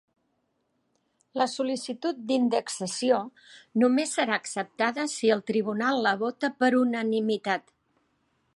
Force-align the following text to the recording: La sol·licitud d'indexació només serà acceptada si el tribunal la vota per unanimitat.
La 1.41 1.45
sol·licitud 1.51 2.23
d'indexació 2.31 3.19
només 3.83 4.15
serà 4.19 4.39
acceptada 4.39 5.05
si 5.13 5.31
el 5.37 5.45
tribunal 5.51 6.03
la 6.07 6.15
vota 6.25 6.51
per 6.63 6.71
unanimitat. 6.81 7.71